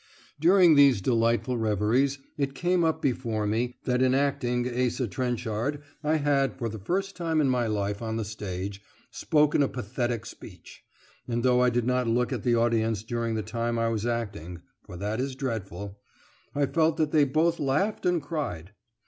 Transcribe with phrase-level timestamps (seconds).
[0.39, 6.15] During these delightful reveries it came up before me that in acting Asa Trenchard I
[6.15, 10.81] had, for the first time in my life on the stage, spoken a pathetic speech;
[11.27, 14.63] and though I did not look at the audience during the time I was acting
[14.81, 15.99] for that is dreadful
[16.55, 18.71] I felt that they both laughed and cried.